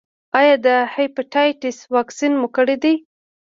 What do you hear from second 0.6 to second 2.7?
د هیپاټایټس واکسین مو